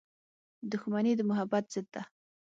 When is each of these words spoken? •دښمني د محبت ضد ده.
•دښمني 0.71 1.13
د 1.17 1.21
محبت 1.29 1.63
ضد 1.73 1.87
ده. 1.93 2.01